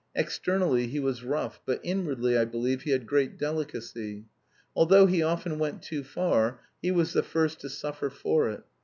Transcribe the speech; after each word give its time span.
Externally 0.15 0.87
he 0.87 0.99
was 0.99 1.23
rough, 1.23 1.61
but 1.63 1.79
inwardly, 1.83 2.35
I 2.35 2.43
believe, 2.43 2.81
he 2.81 2.89
had 2.89 3.05
great 3.05 3.37
delicacy. 3.37 4.25
Although 4.75 5.05
he 5.05 5.21
often 5.21 5.59
went 5.59 5.83
too 5.83 6.03
far, 6.03 6.59
he 6.81 6.89
was 6.89 7.13
the 7.13 7.21
first 7.21 7.59
to 7.59 7.69
suffer 7.69 8.09
for 8.09 8.49
it. 8.49 8.63